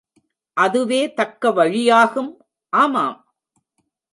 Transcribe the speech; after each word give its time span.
அதுவே 0.57 1.13
தக்க 1.13 1.51
வழியாகும். 1.51 2.31
ஆமாம்! 2.73 3.15